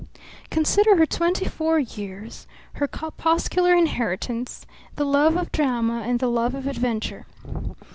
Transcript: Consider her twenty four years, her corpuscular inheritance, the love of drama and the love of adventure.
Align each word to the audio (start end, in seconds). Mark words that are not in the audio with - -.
Consider 0.49 0.95
her 0.97 1.05
twenty 1.05 1.45
four 1.45 1.77
years, 1.77 2.47
her 2.73 2.87
corpuscular 2.87 3.75
inheritance, 3.75 4.65
the 4.95 5.05
love 5.05 5.37
of 5.37 5.51
drama 5.51 6.01
and 6.01 6.19
the 6.19 6.27
love 6.27 6.55
of 6.55 6.65
adventure. 6.65 7.27